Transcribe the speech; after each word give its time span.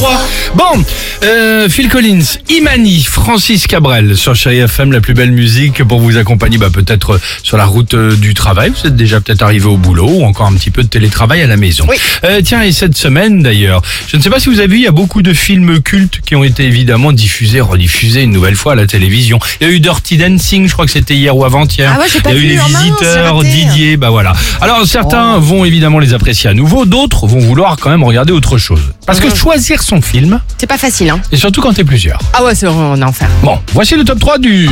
花 0.00 0.37
Bon, 0.54 0.84
euh, 1.24 1.68
Phil 1.68 1.88
Collins, 1.88 2.24
Imani, 2.48 3.02
Francis 3.02 3.66
Cabrel 3.66 4.16
sur 4.16 4.34
Chérie 4.34 4.58
FM, 4.58 4.92
la 4.92 5.00
plus 5.00 5.14
belle 5.14 5.30
musique 5.30 5.84
pour 5.84 6.00
vous 6.00 6.16
accompagner 6.16 6.58
bah, 6.58 6.70
peut-être 6.72 7.14
euh, 7.14 7.20
sur 7.42 7.56
la 7.56 7.66
route 7.66 7.94
euh, 7.94 8.16
du 8.16 8.34
travail. 8.34 8.70
Vous 8.70 8.86
êtes 8.86 8.96
déjà 8.96 9.20
peut-être 9.20 9.42
arrivé 9.42 9.66
au 9.66 9.76
boulot 9.76 10.08
ou 10.08 10.24
encore 10.24 10.46
un 10.46 10.54
petit 10.54 10.70
peu 10.70 10.82
de 10.82 10.88
télétravail 10.88 11.42
à 11.42 11.46
la 11.46 11.56
maison. 11.56 11.84
Oui. 11.88 11.96
Euh, 12.24 12.40
tiens, 12.42 12.62
et 12.62 12.72
cette 12.72 12.96
semaine 12.96 13.42
d'ailleurs, 13.42 13.82
je 14.08 14.16
ne 14.16 14.22
sais 14.22 14.30
pas 14.30 14.40
si 14.40 14.48
vous 14.48 14.58
avez 14.58 14.68
vu, 14.68 14.76
il 14.76 14.84
y 14.84 14.88
a 14.88 14.92
beaucoup 14.92 15.22
de 15.22 15.34
films 15.34 15.80
cultes 15.80 16.20
qui 16.24 16.34
ont 16.34 16.44
été 16.44 16.64
évidemment 16.64 17.12
diffusés, 17.12 17.60
rediffusés 17.60 18.22
une 18.22 18.32
nouvelle 18.32 18.56
fois 18.56 18.72
à 18.72 18.76
la 18.76 18.86
télévision. 18.86 19.38
Il 19.60 19.66
y 19.66 19.70
a 19.70 19.72
eu 19.72 19.80
Dirty 19.80 20.16
Dancing, 20.16 20.66
je 20.66 20.72
crois 20.72 20.86
que 20.86 20.92
c'était 20.92 21.14
hier 21.14 21.36
ou 21.36 21.44
avant-hier. 21.44 21.92
Ah 21.94 22.00
ouais, 22.00 22.06
il 22.08 22.30
y 22.30 22.34
a 22.34 22.36
eu 22.36 22.46
Les 22.48 22.58
oh 22.58 22.66
Visiteurs. 22.66 23.42
Didier, 23.42 23.96
bah 23.96 24.10
voilà. 24.10 24.32
Alors 24.60 24.84
certains 24.86 25.38
vont 25.38 25.64
évidemment 25.64 25.98
les 25.98 26.14
apprécier 26.14 26.50
à 26.50 26.54
nouveau, 26.54 26.86
d'autres 26.86 27.26
vont 27.26 27.38
vouloir 27.38 27.76
quand 27.76 27.90
même 27.90 28.02
regarder 28.02 28.32
autre 28.32 28.58
chose. 28.58 28.80
Parce 29.06 29.20
que 29.20 29.34
choisir 29.34 29.82
son 29.82 30.00
film, 30.00 30.37
C'est 30.58 30.66
pas 30.66 30.78
facile, 30.78 31.10
hein. 31.10 31.20
et 31.32 31.36
surtout 31.36 31.60
quand 31.60 31.72
t'es 31.72 31.84
plusieurs. 31.84 32.18
Ah 32.34 32.42
ouais, 32.44 32.54
c'est 32.54 32.66
vraiment 32.66 32.92
un 32.92 33.02
enfer. 33.02 33.28
Bon, 33.42 33.58
voici 33.72 33.94
le 33.96 34.04
top 34.04 34.18
3 34.18 34.38
du... 34.38 34.68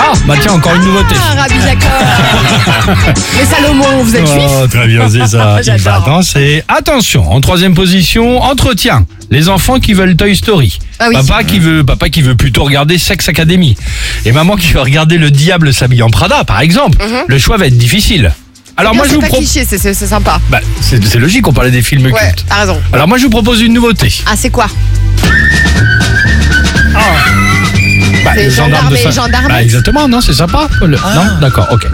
Ah, 0.00 0.12
bah 0.26 0.34
tiens, 0.40 0.52
encore 0.52 0.74
une 0.74 0.82
nouveauté. 0.84 1.14
Ah, 1.18 1.42
Rabbi 1.42 1.54
Jacob 1.64 3.14
Mais 3.36 3.44
Salomon, 3.44 4.02
vous 4.02 4.16
êtes 4.16 4.26
juif 4.26 4.50
Oh, 4.62 4.66
très 4.66 4.86
bien, 4.86 5.08
c'est 5.08 5.26
ça. 5.26 5.58
Il 5.64 5.70
va 5.70 5.78
J'adore. 5.78 6.04
danser. 6.06 6.62
Attention, 6.68 7.30
en 7.32 7.40
troisième 7.40 7.74
position, 7.74 8.42
entretien. 8.42 9.06
Les 9.30 9.48
enfants 9.48 9.80
qui 9.80 9.94
veulent 9.94 10.16
Toy 10.16 10.36
Story. 10.36 10.78
Ah 10.98 11.06
oui. 11.08 11.14
Papa 11.16 11.44
qui 11.44 11.58
veut, 11.58 11.82
papa 11.84 12.08
qui 12.08 12.22
veut 12.22 12.34
plutôt 12.36 12.64
regarder 12.64 12.98
Sex 12.98 13.28
Academy. 13.28 13.76
Et 14.24 14.32
maman 14.32 14.56
qui 14.56 14.72
veut 14.72 14.80
regarder 14.80 15.18
Le 15.18 15.30
Diable 15.30 15.72
s'habille 15.72 16.02
en 16.02 16.10
Prada, 16.10 16.44
par 16.44 16.60
exemple. 16.60 16.98
Le 17.26 17.38
choix 17.38 17.56
va 17.56 17.66
être 17.66 17.78
difficile. 17.78 18.32
Alors 18.76 18.94
moi, 18.94 19.06
je 19.06 19.14
vous 19.14 19.20
pas 19.20 19.26
propose. 19.28 19.44
cliché, 19.50 19.64
c'est- 19.68 19.78
c'est 19.78 19.94
c'est 19.94 20.06
sympa. 20.06 20.40
Bah, 20.50 20.60
c'est 20.80 21.02
c'est 21.04 21.18
logique, 21.18 21.46
on 21.46 21.52
parlait 21.52 21.70
des 21.70 21.82
films 21.82 22.06
Ouais, 22.06 22.12
cultes. 22.12 22.44
t'as 22.48 22.56
raison. 22.56 22.80
Alors 22.92 23.06
moi, 23.06 23.18
je 23.18 23.24
vous 23.24 23.30
propose 23.30 23.60
une 23.60 23.72
nouveauté. 23.72 24.12
Ah, 24.26 24.34
c'est 24.36 24.50
quoi? 24.50 24.66
C'est. 28.34 29.48
Bah, 29.48 29.62
exactement, 29.62 30.08
non, 30.08 30.20
c'est 30.20 30.32
sympa. 30.34 30.68
Le- 30.80 30.96
Non, 30.96 31.38
d'accord, 31.40 31.68
ok. 31.70 31.86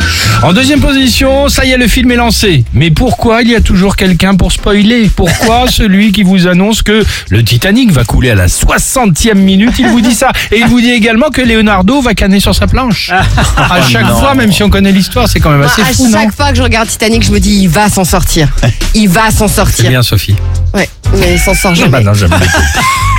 En 0.42 0.52
deuxième 0.52 0.80
position, 0.80 1.48
ça 1.48 1.64
y 1.64 1.70
est, 1.70 1.76
le 1.76 1.86
film 1.88 2.10
est 2.10 2.16
lancé. 2.16 2.64
Mais 2.72 2.90
pourquoi 2.90 3.42
il 3.42 3.50
y 3.50 3.54
a 3.56 3.60
toujours 3.60 3.96
quelqu'un 3.96 4.34
pour 4.34 4.52
spoiler? 4.52 5.10
Pourquoi 5.14 5.66
celui 5.70 6.12
qui 6.12 6.22
vous 6.22 6.46
annonce 6.46 6.82
que 6.82 7.04
le 7.30 7.44
Titanic 7.44 7.92
va 7.92 8.04
couler 8.04 8.30
à 8.30 8.34
la 8.34 8.46
60e 8.46 9.34
minute, 9.34 9.74
il 9.78 9.88
vous 9.88 10.00
dit 10.00 10.14
ça 10.14 10.30
Et 10.52 10.60
il 10.60 10.66
vous 10.66 10.80
dit 10.80 10.90
également 10.90 11.30
que 11.30 11.40
Leonardo 11.42 12.00
va 12.00 12.14
canner 12.14 12.40
sur 12.40 12.54
sa 12.54 12.66
planche. 12.66 13.10
À 13.56 13.82
chaque 13.82 14.08
fois, 14.10 14.34
même 14.34 14.52
si 14.52 14.62
on 14.62 14.70
connaît 14.70 14.92
l'histoire, 14.92 15.28
c'est 15.28 15.40
quand 15.40 15.50
même 15.50 15.62
assez 15.62 15.80
Moi, 15.82 15.90
À 15.90 15.94
fou, 15.94 16.08
non? 16.08 16.18
chaque 16.18 16.34
fois 16.34 16.50
que 16.50 16.56
je 16.56 16.62
regarde 16.62 16.88
Titanic, 16.88 17.22
je 17.24 17.30
me 17.32 17.40
dis, 17.40 17.60
il 17.62 17.68
va 17.68 17.88
s'en 17.88 18.04
sortir. 18.04 18.48
Il 18.94 19.08
va 19.08 19.30
s'en 19.30 19.48
C'est 19.48 19.54
sortir. 19.56 19.90
bien, 19.90 20.02
Sophie. 20.02 20.34
Ouais, 20.74 20.88
mais 21.18 21.34
il 21.34 21.38
s'en 21.38 21.54
sort 21.54 21.74
jamais. 21.74 21.90
Bah 21.90 22.00
non, 22.02 22.14
jamais. 22.14 22.34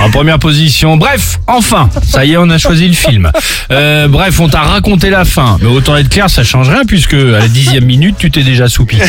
En 0.02 0.10
première 0.10 0.38
position. 0.38 0.96
Bref, 0.96 1.38
enfin, 1.46 1.88
ça 2.04 2.24
y 2.24 2.32
est, 2.32 2.36
on 2.36 2.50
a 2.50 2.58
choisi 2.58 2.88
le 2.88 2.94
film. 2.94 3.30
Euh, 3.70 4.08
bref, 4.08 4.40
on 4.40 4.48
t'a 4.48 4.60
raconté 4.60 5.10
la 5.10 5.24
fin. 5.24 5.58
Mais 5.60 5.68
autant 5.68 5.96
être 5.96 6.08
clair, 6.08 6.28
ça 6.28 6.42
change 6.42 6.68
rien 6.70 6.82
puisque 6.86 7.14
à 7.14 7.38
la 7.38 7.48
dixième 7.48 7.84
minute, 7.84 8.16
tu 8.18 8.30
t'es 8.30 8.42
déjà 8.42 8.68
soupi. 8.68 8.98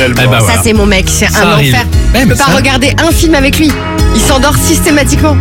Eh 0.00 0.12
ben 0.26 0.40
Ça, 0.40 0.60
c'est 0.62 0.72
mon 0.72 0.86
mec, 0.86 1.06
c'est 1.08 1.26
un 1.36 1.50
arrive. 1.52 1.74
enfer. 1.74 1.86
Ouais, 2.14 2.20
je 2.22 2.26
peux 2.28 2.34
pas 2.34 2.44
ça- 2.44 2.52
regarder 2.56 2.94
un 3.06 3.10
film 3.12 3.34
avec 3.34 3.58
lui. 3.58 3.70
Il 4.14 4.20
s'endort 4.20 4.56
systématiquement. 4.56 5.36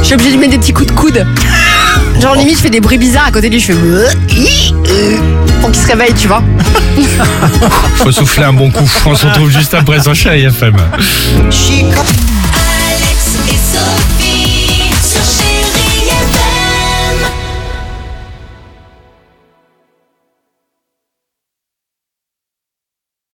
Je 0.00 0.06
suis 0.06 0.14
obligée 0.14 0.30
de 0.30 0.34
lui 0.36 0.40
mettre 0.40 0.52
des 0.52 0.58
petits 0.58 0.72
coups 0.72 0.88
de 0.88 0.92
coude. 0.92 1.26
Genre, 2.20 2.34
limite, 2.34 2.56
je 2.56 2.62
fais 2.62 2.70
des 2.70 2.80
bruits 2.80 2.98
bizarres 2.98 3.26
à 3.28 3.30
côté 3.32 3.48
de 3.48 3.54
lui. 3.54 3.60
Je 3.60 3.66
fais. 3.66 3.72
euh, 3.74 4.06
euh, 4.90 5.16
Pour 5.60 5.70
qu'il 5.72 5.82
se 5.82 5.86
réveille, 5.86 6.14
tu 6.14 6.28
vois. 6.28 6.42
Faut 7.96 8.12
souffler 8.12 8.44
un 8.44 8.52
bon 8.52 8.70
coup. 8.70 8.88
On 9.06 9.14
se 9.14 9.26
retrouve 9.26 9.50
juste 9.50 9.74
après 9.74 10.00
sur 10.00 10.14
Chérie 10.14 10.44
FM. 10.44 10.76